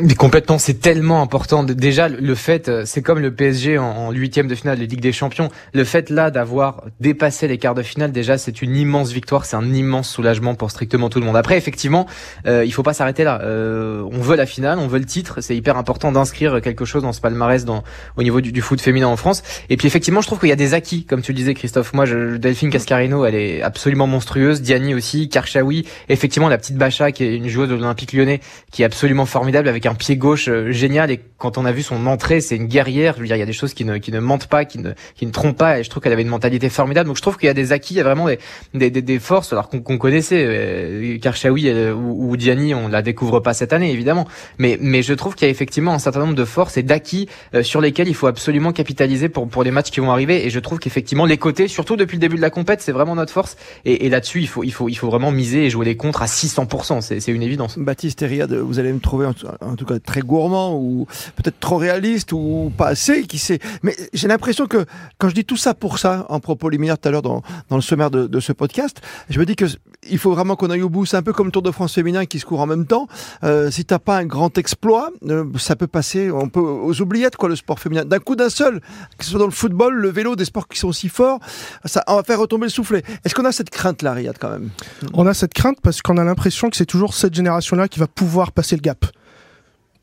Mais 0.00 0.14
complètement, 0.14 0.56
c'est 0.56 0.80
tellement 0.80 1.20
important. 1.20 1.62
Déjà, 1.64 2.08
le- 2.08 2.34
fait, 2.34 2.70
euh, 2.70 2.84
c'est 2.86 3.02
comme 3.02 3.18
le 3.18 3.30
PSG 3.30 3.76
en 3.76 4.10
huitième 4.10 4.48
de 4.48 4.54
finale 4.54 4.78
de 4.78 4.84
Ligue 4.86 5.02
des 5.02 5.12
Champions. 5.12 5.50
Le 5.74 5.84
fait 5.84 6.08
là 6.08 6.30
d'avoir 6.30 6.84
dépassé 6.98 7.46
les 7.46 7.58
quarts 7.58 7.74
de 7.74 7.82
finale, 7.82 8.10
déjà, 8.10 8.38
c'est 8.38 8.62
une 8.62 8.74
immense 8.74 9.12
victoire, 9.12 9.44
c'est 9.44 9.54
un 9.56 9.74
immense 9.74 10.08
soulagement 10.08 10.54
pour 10.54 10.70
strictement 10.70 11.10
tout 11.10 11.20
le 11.20 11.26
monde. 11.26 11.36
Après, 11.36 11.58
effectivement, 11.58 12.06
euh, 12.46 12.64
il 12.64 12.72
faut 12.72 12.82
pas 12.82 12.94
s'arrêter 12.94 13.22
là. 13.22 13.42
Euh, 13.42 14.02
on 14.10 14.22
veut 14.22 14.34
la 14.34 14.46
finale, 14.46 14.78
on 14.78 14.86
veut 14.86 14.98
le 14.98 15.04
titre. 15.04 15.42
C'est 15.42 15.54
hyper 15.54 15.76
important 15.76 16.10
d'inscrire 16.10 16.62
quelque 16.62 16.86
chose 16.86 17.02
dans 17.02 17.12
ce 17.12 17.20
palmarès 17.20 17.66
dans, 17.66 17.84
au 18.16 18.22
niveau 18.22 18.40
du, 18.40 18.50
du 18.50 18.62
foot 18.62 18.80
féminin 18.80 19.08
en 19.08 19.16
France. 19.18 19.42
Et 19.68 19.76
puis 19.76 19.88
effectivement, 19.88 20.22
je 20.22 20.26
trouve 20.26 20.38
qu'il 20.40 20.48
y 20.48 20.52
a 20.52 20.56
des 20.56 20.72
acquis, 20.72 21.04
comme 21.04 21.20
tu 21.20 21.32
le 21.32 21.36
disais, 21.36 21.52
Christophe. 21.52 21.92
Moi, 21.92 22.06
je, 22.06 22.38
Delphine 22.38 22.70
Cascarino, 22.70 23.26
elle 23.26 23.34
est 23.34 23.60
absolument 23.60 24.06
monstrueuse. 24.06 24.62
Diani 24.62 24.94
aussi, 24.94 25.28
Karchaoui. 25.28 25.86
Effectivement, 26.08 26.48
la 26.48 26.56
petite 26.56 26.76
Bacha, 26.78 27.12
qui 27.12 27.24
est 27.24 27.36
une 27.36 27.48
joueuse 27.48 27.68
de 27.68 27.74
l'Olympique 27.74 28.14
Lyonnais, 28.14 28.40
qui 28.70 28.80
est 28.80 28.86
absolument 28.86 29.26
formidable 29.26 29.68
avec 29.68 29.81
un 29.86 29.94
pied 29.94 30.16
gauche 30.16 30.48
euh, 30.48 30.72
génial. 30.72 31.10
Et 31.10 31.20
quand 31.38 31.58
on 31.58 31.64
a 31.64 31.72
vu 31.72 31.82
son 31.82 32.06
entrée 32.06 32.40
c'est 32.40 32.56
une 32.56 32.66
guerrière. 32.66 33.14
Je 33.16 33.20
veux 33.20 33.26
dire 33.26 33.36
il 33.36 33.40
y 33.40 33.42
a 33.42 33.46
des 33.46 33.52
choses 33.52 33.74
qui 33.74 33.84
ne 33.84 33.98
qui 33.98 34.12
ne 34.12 34.20
mentent 34.20 34.46
pas 34.46 34.64
qui 34.64 34.78
ne 34.78 34.92
qui 35.14 35.26
ne 35.26 35.30
trompent 35.30 35.58
pas. 35.58 35.80
Et 35.80 35.84
je 35.84 35.90
trouve 35.90 36.02
qu'elle 36.02 36.12
avait 36.12 36.22
une 36.22 36.28
mentalité 36.28 36.68
formidable. 36.68 37.08
Donc 37.08 37.16
je 37.16 37.22
trouve 37.22 37.36
qu'il 37.36 37.46
y 37.46 37.50
a 37.50 37.54
des 37.54 37.72
acquis 37.72 37.94
il 37.94 37.96
y 37.98 38.00
a 38.00 38.04
vraiment 38.04 38.26
des 38.26 38.38
des, 38.74 38.90
des, 38.90 39.02
des 39.02 39.18
forces 39.18 39.52
alors 39.52 39.68
qu'on 39.68 39.80
qu'on 39.80 39.98
connaissait 39.98 40.44
euh, 40.46 41.18
Karchaoui 41.18 41.68
euh, 41.68 41.92
ou, 41.92 42.30
ou 42.30 42.36
Diani 42.36 42.74
on 42.74 42.88
la 42.88 43.02
découvre 43.02 43.40
pas 43.40 43.54
cette 43.54 43.72
année 43.72 43.92
évidemment. 43.92 44.26
Mais 44.58 44.78
mais 44.80 45.02
je 45.02 45.14
trouve 45.14 45.34
qu'il 45.34 45.46
y 45.46 45.48
a 45.48 45.50
effectivement 45.50 45.92
un 45.92 45.98
certain 45.98 46.20
nombre 46.20 46.34
de 46.34 46.44
forces 46.44 46.76
et 46.76 46.82
d'acquis 46.82 47.28
euh, 47.54 47.62
sur 47.62 47.80
lesquels 47.80 48.08
il 48.08 48.14
faut 48.14 48.26
absolument 48.26 48.72
capitaliser 48.72 49.28
pour 49.28 49.48
pour 49.48 49.62
les 49.62 49.70
matchs 49.70 49.90
qui 49.90 50.00
vont 50.00 50.10
arriver. 50.10 50.46
Et 50.46 50.50
je 50.50 50.60
trouve 50.60 50.78
qu'effectivement 50.78 51.26
les 51.26 51.38
côtés 51.38 51.68
surtout 51.68 51.96
depuis 51.96 52.16
le 52.16 52.20
début 52.20 52.36
de 52.36 52.42
la 52.42 52.50
compète 52.50 52.80
c'est 52.80 52.92
vraiment 52.92 53.14
notre 53.14 53.32
force. 53.32 53.56
Et, 53.84 54.06
et 54.06 54.08
là-dessus 54.08 54.40
il 54.40 54.48
faut 54.48 54.64
il 54.64 54.72
faut 54.72 54.88
il 54.88 54.94
faut 54.94 55.08
vraiment 55.08 55.30
miser 55.30 55.66
et 55.66 55.70
jouer 55.70 55.86
les 55.86 55.96
contres 55.96 56.22
à 56.22 56.26
600% 56.26 57.00
c'est 57.00 57.32
une 57.32 57.42
évidence. 57.42 57.78
Baptiste 57.78 58.22
et 58.22 58.26
Riyad, 58.26 58.52
vous 58.52 58.78
allez 58.78 58.92
me 58.92 59.00
trouver 59.00 59.26
en, 59.26 59.71
en 59.72 59.76
tout 59.76 59.84
cas 59.84 59.98
très 59.98 60.20
gourmand 60.20 60.76
ou 60.76 61.06
peut-être 61.36 61.58
trop 61.60 61.76
réaliste 61.76 62.32
ou 62.32 62.72
pas 62.76 62.88
assez, 62.88 63.24
qui 63.24 63.38
sait. 63.38 63.58
Mais 63.82 63.96
j'ai 64.12 64.28
l'impression 64.28 64.66
que 64.66 64.84
quand 65.18 65.28
je 65.28 65.34
dis 65.34 65.44
tout 65.44 65.56
ça 65.56 65.74
pour 65.74 65.98
ça, 65.98 66.26
en 66.28 66.40
propos 66.40 66.68
liminaire 66.68 66.98
tout 66.98 67.08
à 67.08 67.12
l'heure 67.12 67.22
dans, 67.22 67.42
dans 67.68 67.76
le 67.76 67.82
sommaire 67.82 68.10
de, 68.10 68.40
ce 68.40 68.52
podcast, 68.52 69.00
je 69.30 69.38
me 69.38 69.46
dis 69.46 69.56
que 69.56 69.66
il 70.10 70.18
faut 70.18 70.32
vraiment 70.32 70.56
qu'on 70.56 70.70
aille 70.70 70.82
au 70.82 70.88
bout. 70.88 71.06
C'est 71.06 71.16
un 71.16 71.22
peu 71.22 71.32
comme 71.32 71.46
le 71.46 71.52
Tour 71.52 71.62
de 71.62 71.70
France 71.70 71.94
féminin 71.94 72.26
qui 72.26 72.40
se 72.40 72.44
court 72.44 72.60
en 72.60 72.66
même 72.66 72.86
temps. 72.86 73.06
Euh, 73.44 73.70
si 73.70 73.84
t'as 73.84 74.00
pas 74.00 74.16
un 74.16 74.24
grand 74.24 74.58
exploit, 74.58 75.10
euh, 75.28 75.44
ça 75.58 75.76
peut 75.76 75.86
passer, 75.86 76.30
on 76.30 76.48
peut 76.48 76.60
aux 76.60 77.00
oubliettes 77.00 77.36
quoi, 77.36 77.48
le 77.48 77.56
sport 77.56 77.78
féminin. 77.78 78.04
D'un 78.04 78.18
coup 78.18 78.34
d'un 78.34 78.50
seul, 78.50 78.80
que 79.16 79.24
ce 79.24 79.30
soit 79.30 79.38
dans 79.38 79.46
le 79.46 79.52
football, 79.52 79.94
le 79.94 80.08
vélo, 80.08 80.34
des 80.34 80.44
sports 80.44 80.66
qui 80.66 80.78
sont 80.78 80.92
si 80.92 81.08
forts, 81.08 81.38
ça 81.84 82.02
on 82.08 82.16
va 82.16 82.22
faire 82.24 82.40
retomber 82.40 82.66
le 82.66 82.70
soufflet. 82.70 83.02
Est-ce 83.24 83.34
qu'on 83.34 83.44
a 83.44 83.52
cette 83.52 83.70
crainte 83.70 84.02
là, 84.02 84.12
Riyad, 84.12 84.36
quand 84.38 84.50
même? 84.50 84.70
On 85.14 85.26
a 85.26 85.34
cette 85.34 85.54
crainte 85.54 85.78
parce 85.82 86.02
qu'on 86.02 86.18
a 86.18 86.24
l'impression 86.24 86.68
que 86.68 86.76
c'est 86.76 86.86
toujours 86.86 87.14
cette 87.14 87.34
génération-là 87.34 87.88
qui 87.88 88.00
va 88.00 88.06
pouvoir 88.06 88.52
passer 88.52 88.76
le 88.76 88.82
gap. 88.82 89.06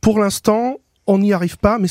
Pour 0.01 0.19
l'instant, 0.19 0.77
on 1.07 1.17
n'y 1.19 1.33
arrive 1.33 1.57
pas, 1.57 1.77
mais 1.79 1.87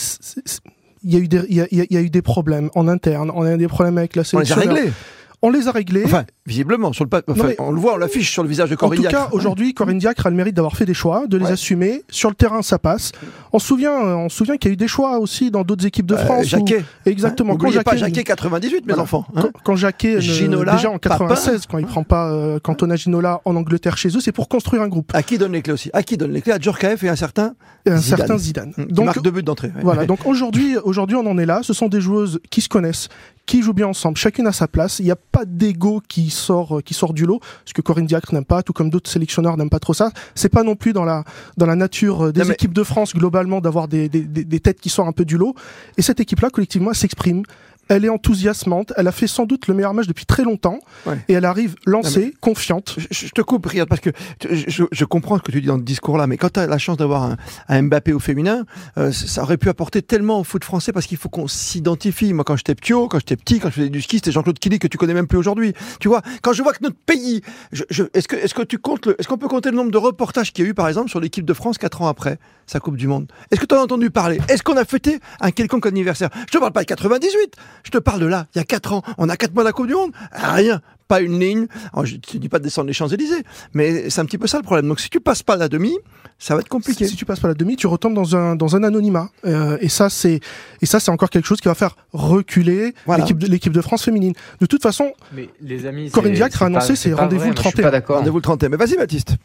il 1.04 1.12
y, 1.12 1.16
a 1.16 1.18
eu 1.20 1.28
des, 1.28 1.40
il 1.48 1.56
y 1.56 1.60
a- 1.60 1.66
il 1.70 1.78
y 1.78 1.80
a- 1.82 1.86
il 1.90 1.94
y 1.94 1.96
a 1.96 2.00
eu 2.00 2.10
des 2.10 2.22
problèmes 2.22 2.70
en 2.74 2.88
interne, 2.88 3.30
on 3.34 3.42
a 3.42 3.54
eu 3.54 3.58
des 3.58 3.68
problèmes 3.68 3.98
avec 3.98 4.16
la 4.16 4.22
On 4.32 4.38
les 4.38 4.50
a 4.52 4.54
sélection. 4.54 4.74
réglés. 4.74 4.92
On 5.40 5.50
les 5.50 5.68
a 5.68 5.70
réglés. 5.70 6.02
Enfin, 6.04 6.24
visiblement, 6.46 6.92
sur 6.92 7.04
le 7.04 7.10
pa- 7.10 7.22
enfin, 7.28 7.42
Non, 7.42 7.48
mais- 7.50 7.56
on 7.60 7.70
le 7.70 7.78
voit, 7.78 7.94
on 7.94 7.96
l'affiche 7.96 8.32
sur 8.32 8.42
le 8.42 8.48
visage 8.48 8.70
de 8.70 8.74
En 8.74 8.76
tout 8.78 8.86
Corinne 8.96 9.06
cas, 9.06 9.28
aujourd'hui, 9.30 9.72
Corinne 9.72 9.98
Diacre 9.98 10.26
a 10.26 10.30
le 10.30 10.36
mérite 10.36 10.54
d'avoir 10.56 10.76
fait 10.76 10.84
des 10.84 10.94
choix, 10.94 11.28
de 11.28 11.36
les 11.36 11.44
Ouais. 11.46 11.52
assumer. 11.52 12.02
Sur 12.10 12.28
le 12.28 12.34
terrain, 12.34 12.60
ça 12.62 12.78
passe. 12.80 13.12
On 13.52 13.60
se 13.60 13.66
souvient, 13.68 13.92
euh, 14.04 14.14
on 14.16 14.28
se 14.28 14.36
souvient 14.36 14.56
qu'il 14.56 14.70
y 14.70 14.72
a 14.72 14.74
eu 14.74 14.76
des 14.76 14.88
choix 14.88 15.20
aussi 15.20 15.52
dans 15.52 15.62
d'autres 15.62 15.86
équipes 15.86 16.06
de 16.06 16.16
France. 16.16 16.46
où- 16.46 16.48
Jacquet. 16.48 16.84
Exactement. 17.06 17.52
Hein, 17.52 17.56
Quand 17.56 17.66
N'oubliez 17.66 17.82
pas 17.84 17.92
Jacquet- 17.92 18.14
Jacquet 18.16 18.24
98, 18.24 18.80
mes 18.80 18.88
Voilà. 18.94 19.02
enfants. 19.04 19.26
hein. 19.36 19.42
Quand, 19.42 19.50
quand 19.62 19.76
Jacquet, 19.76 20.16
ne- 20.16 20.20
Ginola, 20.20 20.72
déjà 20.74 20.90
en 20.90 20.98
96, 20.98 21.66
quand 21.70 21.78
il 21.78 21.86
prend 21.86 22.02
pas 22.02 22.32
euh, 22.32 22.58
Cantona 22.58 22.96
Ginola 22.96 23.40
en 23.44 23.54
Angleterre 23.54 23.96
chez 23.96 24.08
eux, 24.08 24.20
c'est 24.20 24.32
pour 24.32 24.48
construire 24.48 24.82
un 24.82 24.88
groupe. 24.88 25.12
À 25.14 25.22
qui 25.22 25.38
donne 25.38 25.52
les 25.52 25.62
clés 25.62 25.72
aussi? 25.74 25.90
À 25.92 26.02
qui 26.02 26.16
donne 26.16 26.32
les 26.32 26.40
clés? 26.42 26.52
À 26.52 26.58
Djorkaeff 26.58 27.04
et 27.04 27.08
un 27.08 27.16
certain 27.16 27.54
Et 27.86 27.90
un 27.90 27.96
Zidane. 27.98 28.18
certain 28.18 28.38
Zidane. 28.38 28.72
Qui 28.74 28.86
Donc, 28.86 29.04
marque 29.06 29.22
deux 29.22 29.30
buts 29.30 29.42
d'entrée. 29.44 29.68
ouais. 29.68 29.82
Voilà, 29.82 30.04
donc 30.06 30.26
aujourd'hui, 30.26 30.76
aujourd'hui, 30.82 31.16
on 31.16 31.26
en 31.30 31.38
est 31.38 31.46
là. 31.46 31.60
Ce 31.62 31.72
sont 31.72 31.86
des 31.88 32.00
joueuses 32.00 32.40
qui 32.50 32.60
se 32.60 32.68
connaissent, 32.68 33.08
qui 33.48 33.62
jouent 33.62 33.72
bien 33.72 33.86
ensemble, 33.88 34.16
chacune 34.18 34.46
à 34.46 34.52
sa 34.52 34.68
place. 34.68 34.98
Il 34.98 35.06
n'y 35.06 35.10
a 35.10 35.16
pas 35.16 35.44
d'ego 35.46 36.02
qui 36.06 36.28
sort, 36.28 36.78
euh, 36.78 36.80
qui 36.82 36.92
sort 36.92 37.14
du 37.14 37.24
lot, 37.24 37.40
ce 37.64 37.72
que 37.72 37.80
Corinne 37.80 38.04
Diacre 38.06 38.34
n'aime 38.34 38.44
pas, 38.44 38.62
tout 38.62 38.74
comme 38.74 38.90
d'autres 38.90 39.10
sélectionneurs 39.10 39.56
n'aiment 39.56 39.70
pas 39.70 39.80
trop 39.80 39.94
ça. 39.94 40.12
C'est 40.34 40.50
pas 40.50 40.62
non 40.62 40.76
plus 40.76 40.92
dans 40.92 41.04
la, 41.04 41.24
dans 41.56 41.64
la 41.66 41.74
nature 41.74 42.26
euh, 42.26 42.32
des 42.32 42.42
Non, 42.42 42.46
mais- 42.48 42.54
équipes 42.54 42.74
de 42.74 42.82
France 42.84 43.14
globalement 43.14 43.60
d'avoir 43.62 43.88
des, 43.88 44.10
des, 44.10 44.20
des, 44.20 44.44
des 44.44 44.60
têtes 44.60 44.80
qui 44.80 44.90
sortent 44.90 45.08
un 45.08 45.12
peu 45.12 45.24
du 45.24 45.38
lot. 45.38 45.54
Et 45.96 46.02
cette 46.02 46.20
équipe-là, 46.20 46.50
collectivement, 46.50 46.92
s'exprime. 46.92 47.42
Elle 47.88 48.04
est 48.04 48.08
enthousiasmante. 48.08 48.92
Elle 48.96 49.06
a 49.08 49.12
fait 49.12 49.26
sans 49.26 49.44
doute 49.46 49.66
le 49.66 49.74
meilleur 49.74 49.94
match 49.94 50.06
depuis 50.06 50.26
très 50.26 50.42
longtemps. 50.42 50.78
Ouais. 51.06 51.18
Et 51.28 51.32
elle 51.34 51.44
arrive 51.44 51.74
lancée, 51.86 52.34
confiante. 52.40 52.96
Je, 53.10 53.26
je 53.26 53.30
te 53.30 53.40
coupe, 53.42 53.66
Riyad, 53.66 53.88
parce 53.88 54.00
que 54.00 54.10
je, 54.50 54.84
je 54.90 55.04
comprends 55.04 55.36
ce 55.38 55.42
que 55.42 55.52
tu 55.52 55.60
dis 55.60 55.66
dans 55.66 55.76
le 55.76 55.82
discours 55.82 56.16
là, 56.18 56.26
mais 56.26 56.36
quand 56.36 56.50
tu 56.52 56.60
as 56.60 56.66
la 56.66 56.78
chance 56.78 56.96
d'avoir 56.96 57.22
un, 57.24 57.36
un 57.68 57.82
Mbappé 57.82 58.12
au 58.12 58.18
féminin, 58.18 58.64
euh, 58.98 59.12
ça 59.12 59.42
aurait 59.42 59.56
pu 59.56 59.68
apporter 59.68 60.02
tellement 60.02 60.40
au 60.40 60.44
foot 60.44 60.64
français 60.64 60.92
parce 60.92 61.06
qu'il 61.06 61.18
faut 61.18 61.28
qu'on 61.28 61.48
s'identifie. 61.48 62.32
Moi, 62.32 62.44
quand 62.44 62.56
j'étais 62.56 62.74
petit, 62.74 62.92
quand 62.92 63.18
j'étais 63.18 63.36
petit, 63.36 63.60
quand 63.60 63.68
je 63.68 63.74
faisais 63.74 63.88
du 63.88 64.00
ski, 64.02 64.16
c'était 64.16 64.32
Jean-Claude 64.32 64.58
Killy 64.58 64.78
que 64.78 64.86
tu 64.88 64.98
connais 64.98 65.14
même 65.14 65.26
plus 65.26 65.38
aujourd'hui. 65.38 65.72
Tu 66.00 66.08
vois, 66.08 66.22
quand 66.42 66.52
je 66.52 66.62
vois 66.62 66.72
que 66.72 66.82
notre 66.82 66.96
pays, 66.96 67.42
je, 67.72 67.84
je- 67.90 68.04
est-ce 68.14 68.28
que, 68.28 68.36
est-ce 68.36 68.54
que 68.54 68.62
tu 68.62 68.78
comptes, 68.78 69.06
le- 69.06 69.16
est-ce 69.20 69.28
qu'on 69.28 69.38
peut 69.38 69.48
compter 69.48 69.70
le 69.70 69.76
nombre 69.76 69.90
de 69.90 69.98
reportages 69.98 70.52
qu'il 70.52 70.64
y 70.64 70.68
a 70.68 70.70
eu, 70.70 70.74
par 70.74 70.88
exemple, 70.88 71.10
sur 71.10 71.20
l'équipe 71.20 71.44
de 71.44 71.52
France 71.54 71.78
quatre 71.78 72.02
ans 72.02 72.08
après 72.08 72.38
sa 72.66 72.80
Coupe 72.80 72.96
du 72.96 73.06
Monde? 73.06 73.30
Est-ce 73.50 73.60
que 73.60 73.66
tu 73.66 73.74
en 73.74 73.78
as 73.78 73.82
entendu 73.82 74.10
parler? 74.10 74.40
Est-ce 74.48 74.62
qu'on 74.62 74.76
a 74.76 74.84
fêté 74.84 75.18
un 75.40 75.50
quelconque 75.50 75.86
anniversaire? 75.86 76.30
Je 76.46 76.52
te 76.52 76.58
parle 76.58 76.72
pas 76.72 76.82
de 76.82 76.86
98, 76.86 77.54
je 77.84 77.90
te 77.90 77.98
parle 77.98 78.20
de 78.20 78.26
là, 78.26 78.46
il 78.54 78.58
y 78.58 78.60
a 78.60 78.64
quatre 78.64 78.92
ans. 78.92 79.02
On 79.18 79.28
a 79.28 79.36
quatre 79.36 79.54
mois 79.54 79.62
de 79.64 79.68
la 79.68 79.72
Coupe 79.72 79.86
du 79.86 79.94
Monde 79.94 80.12
Rien 80.32 80.80
pas 81.08 81.22
une 81.22 81.40
ligne. 81.40 81.68
Alors, 81.94 82.04
je 82.04 82.16
ne 82.16 82.38
dis 82.38 82.50
pas 82.50 82.58
de 82.58 82.64
descendre 82.64 82.86
les 82.86 82.92
Champs-Élysées, 82.92 83.42
mais 83.72 84.10
c'est 84.10 84.20
un 84.20 84.26
petit 84.26 84.36
peu 84.36 84.46
ça 84.46 84.58
le 84.58 84.62
problème. 84.62 84.86
Donc 84.88 85.00
si 85.00 85.08
tu 85.08 85.20
passes 85.20 85.42
pas 85.42 85.56
la 85.56 85.68
demi, 85.68 85.96
ça 86.38 86.54
va 86.54 86.60
être 86.60 86.68
compliqué. 86.68 87.06
Si 87.08 87.16
tu 87.16 87.24
passes 87.24 87.40
pas 87.40 87.48
la 87.48 87.54
demi, 87.54 87.76
tu 87.76 87.86
retombes 87.86 88.12
dans 88.12 88.36
un 88.36 88.54
dans 88.56 88.76
un 88.76 88.82
anonymat. 88.84 89.30
Euh, 89.46 89.78
et 89.80 89.88
ça 89.88 90.10
c'est 90.10 90.40
et 90.82 90.86
ça 90.86 91.00
c'est 91.00 91.10
encore 91.10 91.30
quelque 91.30 91.46
chose 91.46 91.62
qui 91.62 91.68
va 91.68 91.74
faire 91.74 91.96
reculer 92.12 92.94
Voilà. 93.06 93.22
l'équipe 93.24 93.38
de 93.38 93.46
l'équipe 93.46 93.72
de 93.72 93.80
France 93.80 94.04
féminine. 94.04 94.34
De 94.60 94.66
toute 94.66 94.82
façon, 94.82 95.12
Mais 95.32 95.48
les 95.62 95.86
amis, 95.86 96.10
Corinne 96.10 96.34
Diacre 96.34 96.62
a 96.62 96.66
annoncé 96.66 96.88
ses 96.94 97.08
c'est 97.08 97.14
rendez-vous 97.14 97.44
le 97.44 97.54
moi, 97.54 97.54
je 97.56 97.60
suis 97.62 97.70
31. 97.70 97.82
pas 97.84 97.90
d'accord. 97.90 98.18
Rendez-vous 98.18 98.36
le 98.36 98.42
31. 98.42 98.68
Mais 98.68 98.76
vas-y, 98.76 98.96
Baptiste. 98.98 99.36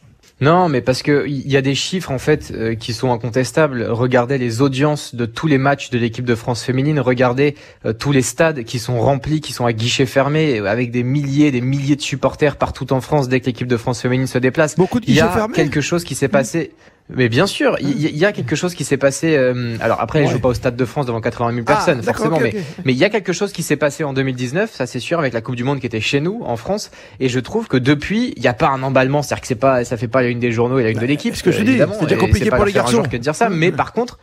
Non, 0.43 0.67
mais 0.67 0.81
parce 0.81 1.03
que 1.03 1.25
il 1.25 1.49
y 1.49 1.55
a 1.55 1.61
des 1.61 1.73
chiffres 1.73 2.11
en 2.11 2.19
fait 2.19 2.51
euh, 2.51 2.75
qui 2.75 2.93
sont 2.93 3.13
incontestables. 3.13 3.87
Regardez 3.89 4.37
les 4.37 4.61
audiences 4.61 5.15
de 5.15 5.25
tous 5.25 5.47
les 5.47 5.57
matchs 5.57 5.89
de 5.89 5.97
l'équipe 5.97 6.25
de 6.25 6.35
France 6.35 6.63
féminine. 6.63 6.99
Regardez 6.99 7.55
euh, 7.85 7.93
tous 7.93 8.11
les 8.11 8.21
stades 8.21 8.63
qui 8.65 8.77
sont 8.77 8.99
remplis, 8.99 9.39
qui 9.39 9.53
sont 9.53 9.65
à 9.65 9.71
guichets 9.71 10.05
fermés, 10.05 10.59
avec 10.59 10.91
des 10.91 11.03
milliers, 11.03 11.51
des 11.51 11.61
milliers 11.61 11.95
de 11.95 12.01
supporters 12.01 12.57
partout 12.57 12.91
en 12.91 12.99
France 12.99 13.29
dès 13.29 13.39
que 13.39 13.45
l'équipe 13.45 13.67
de 13.67 13.77
France 13.77 14.01
féminine 14.01 14.27
se 14.27 14.37
déplace. 14.37 14.75
Beaucoup 14.75 14.99
de 14.99 15.05
Il 15.07 15.15
y 15.15 15.21
a 15.21 15.29
fermés. 15.29 15.55
quelque 15.55 15.79
chose 15.79 16.03
qui 16.03 16.13
s'est 16.13 16.27
passé. 16.27 16.71
Mais 17.09 17.27
bien 17.27 17.45
sûr, 17.47 17.75
il 17.81 17.99
y, 18.01 18.17
y 18.17 18.25
a 18.25 18.31
quelque 18.31 18.55
chose 18.55 18.73
qui 18.75 18.83
s'est 18.85 18.97
passé. 18.97 19.35
euh, 19.35 19.75
alors 19.81 19.99
après, 19.99 20.21
Ouais. 20.21 20.27
je 20.27 20.31
joue 20.31 20.39
pas 20.39 20.47
au 20.49 20.53
Stade 20.53 20.75
de 20.77 20.85
France 20.85 21.05
devant 21.05 21.19
80 21.21 21.51
000 21.53 21.65
Ah, 21.67 21.73
personnes, 21.73 22.01
forcément, 22.01 22.39
mais 22.39 22.53
il 22.93 22.97
y 22.97 23.03
a 23.03 23.09
quelque 23.09 23.33
chose 23.33 23.51
qui 23.51 23.61
s'est 23.61 23.75
passé 23.75 24.03
en 24.05 24.13
2019, 24.13 24.71
ça 24.73 24.85
c'est 24.87 24.99
sûr, 25.01 25.19
avec 25.19 25.33
la 25.33 25.41
Coupe 25.41 25.55
du 25.57 25.63
Monde 25.65 25.79
qui 25.81 25.85
était 25.85 25.99
chez 25.99 26.21
nous, 26.21 26.41
en 26.45 26.55
France. 26.55 26.91
Et 27.19 27.27
je 27.29 27.39
trouve 27.39 27.67
que 27.67 27.77
depuis, 27.77 28.33
il 28.37 28.41
n'y 28.41 28.47
a 28.47 28.53
pas 28.53 28.69
un 28.69 28.81
emballement, 28.83 29.21
c'est-à-dire 29.21 29.41
que 29.41 29.47
c'est 29.47 29.55
pas, 29.55 29.83
ça 29.83 29.97
fait 29.97 30.07
pas 30.07 30.21
la 30.21 30.29
une 30.29 30.39
des 30.39 30.51
journaux 30.51 30.79
et 30.79 30.83
la 30.83 30.91
une 30.91 30.99
de 30.99 31.05
l'équipe. 31.05 31.33
Bah, 31.33 31.37
ce 31.37 31.43
que 31.43 31.51
je 31.51 31.61
dis, 31.61 31.77
c'est 31.77 32.17
compliqué 32.17 32.49
pour 32.49 32.65
les 32.65 32.71
garçons. 32.71 33.03
que 33.03 33.09
de 33.09 33.17
dire 33.17 33.35
ça. 33.35 33.49
Mais 33.49 33.71
par 33.71 33.91
contre, 33.91 34.17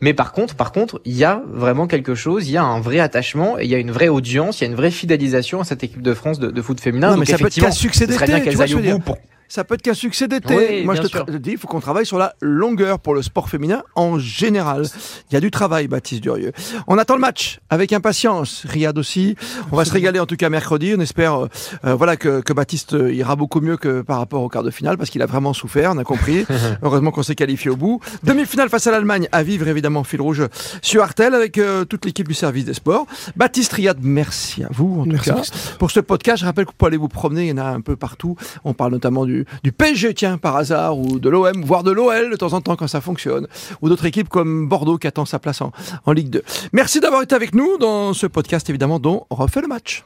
mais 0.00 0.14
par 0.14 0.32
contre, 0.32 0.54
par 0.56 0.72
contre, 0.72 1.00
il 1.04 1.12
y 1.16 1.24
a 1.24 1.42
vraiment 1.52 1.86
quelque 1.86 2.14
chose, 2.14 2.48
il 2.48 2.52
y 2.52 2.56
a 2.56 2.64
un 2.64 2.80
vrai 2.80 2.98
attachement, 2.98 3.58
et 3.60 3.64
il 3.64 3.70
y 3.70 3.74
a 3.74 3.78
une 3.78 3.92
vraie 3.92 4.08
audience, 4.08 4.60
il 4.60 4.64
y 4.64 4.66
a 4.66 4.70
une 4.70 4.76
vraie 4.76 4.90
fidélisation 4.90 5.60
à 5.60 5.64
cette 5.64 5.84
équipe 5.84 6.02
de 6.02 6.14
France 6.14 6.38
de, 6.40 6.50
de 6.50 6.62
foot 6.62 6.80
féminin. 6.80 7.08
Non, 7.10 7.12
mais 7.18 7.26
Donc 7.26 7.28
ça 7.28 7.38
peut 7.38 7.70
succès 7.70 8.06
ce 8.06 8.12
serait 8.14 8.26
bien 8.26 8.40
qu'elles 8.40 8.60
aillent 8.60 8.74
au 8.74 8.78
bout 8.80 8.98
pour 9.00 9.18
Ça 9.52 9.64
peut 9.64 9.74
être 9.74 9.82
qu'un 9.82 9.92
succès 9.92 10.28
d'été. 10.28 10.56
Oui, 10.56 10.84
Moi, 10.86 10.94
je 10.94 11.02
te 11.02 11.36
dis, 11.36 11.50
il 11.50 11.58
faut 11.58 11.68
qu'on 11.68 11.78
travaille 11.78 12.06
sur 12.06 12.16
la 12.16 12.34
longueur 12.40 12.98
pour 12.98 13.14
le 13.14 13.20
sport 13.20 13.50
féminin 13.50 13.82
en 13.94 14.18
général. 14.18 14.86
Il 15.30 15.34
y 15.34 15.36
a 15.36 15.40
du 15.40 15.50
travail, 15.50 15.88
Baptiste 15.88 16.22
Durieux. 16.22 16.52
On 16.86 16.96
attend 16.96 17.16
le 17.16 17.20
match 17.20 17.60
avec 17.68 17.92
impatience. 17.92 18.64
Riyad 18.66 18.96
aussi. 18.96 19.36
On 19.70 19.76
va 19.76 19.84
se 19.84 19.92
régaler 19.92 20.20
en 20.20 20.24
tout 20.24 20.36
cas 20.36 20.48
mercredi. 20.48 20.94
On 20.96 21.00
espère, 21.02 21.34
euh, 21.38 21.48
euh, 21.84 21.94
voilà, 21.94 22.16
que, 22.16 22.40
que 22.40 22.54
Baptiste 22.54 22.94
euh, 22.94 23.12
ira 23.12 23.36
beaucoup 23.36 23.60
mieux 23.60 23.76
que 23.76 24.00
par 24.00 24.16
rapport 24.16 24.40
au 24.42 24.48
quart 24.48 24.62
de 24.62 24.70
finale 24.70 24.96
parce 24.96 25.10
qu'il 25.10 25.20
a 25.20 25.26
vraiment 25.26 25.52
souffert. 25.52 25.92
On 25.94 25.98
a 25.98 26.04
compris. 26.04 26.46
Heureusement 26.82 27.10
qu'on 27.10 27.22
s'est 27.22 27.34
qualifié 27.34 27.70
au 27.70 27.76
bout. 27.76 28.00
Demi-finale 28.22 28.70
face 28.70 28.86
à 28.86 28.90
l'Allemagne 28.90 29.28
à 29.32 29.42
vivre 29.42 29.68
évidemment 29.68 30.02
fil 30.02 30.22
rouge 30.22 30.48
sur 30.80 31.02
Artel 31.02 31.34
avec 31.34 31.58
euh, 31.58 31.84
toute 31.84 32.06
l'équipe 32.06 32.26
du 32.26 32.32
service 32.32 32.64
des 32.64 32.72
sports. 32.72 33.06
Baptiste 33.36 33.74
Riyad, 33.74 33.98
merci 34.00 34.64
à 34.64 34.68
vous 34.70 35.00
en 35.00 35.04
tout 35.04 35.10
Merci, 35.10 35.30
cas 35.30 35.42
pour 35.78 35.90
ce 35.90 36.00
podcast. 36.00 36.38
Je 36.40 36.46
rappelle 36.46 36.64
que 36.64 36.70
vous 36.70 36.76
pouvez 36.78 36.88
aller 36.88 36.96
vous 36.96 37.08
promener, 37.08 37.42
il 37.42 37.48
y 37.50 37.52
en 37.52 37.58
a 37.58 37.64
un 37.64 37.82
peu 37.82 37.96
partout. 37.96 38.34
On 38.64 38.72
parle 38.72 38.92
notamment 38.92 39.26
du, 39.62 39.72
PSG, 39.72 40.14
tiens, 40.14 40.38
par 40.38 40.56
hasard, 40.56 40.98
ou 40.98 41.18
de 41.18 41.28
l'OM, 41.28 41.62
voire 41.64 41.82
de 41.82 41.90
l'OL 41.90 42.30
de 42.30 42.36
temps 42.36 42.52
en 42.52 42.60
temps 42.60 42.76
quand 42.76 42.88
ça 42.88 43.00
fonctionne, 43.00 43.46
ou 43.80 43.88
d'autres 43.88 44.06
équipes 44.06 44.28
comme 44.28 44.68
Bordeaux 44.68 44.98
qui 44.98 45.06
attend 45.06 45.24
sa 45.24 45.38
place 45.38 45.60
en, 45.60 45.72
en 46.04 46.12
Ligue 46.12 46.30
2. 46.30 46.42
Merci 46.72 47.00
d'avoir 47.00 47.22
été 47.22 47.34
avec 47.34 47.54
nous 47.54 47.78
dans 47.78 48.12
ce 48.14 48.26
podcast, 48.26 48.68
évidemment, 48.70 48.98
dont 48.98 49.26
on 49.30 49.34
refait 49.34 49.60
le 49.60 49.68
match. 49.68 50.04